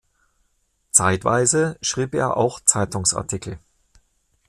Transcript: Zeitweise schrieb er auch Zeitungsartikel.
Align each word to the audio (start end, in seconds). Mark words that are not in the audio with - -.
Zeitweise 0.89 1.77
schrieb 1.83 2.15
er 2.15 2.35
auch 2.35 2.59
Zeitungsartikel. 2.61 3.59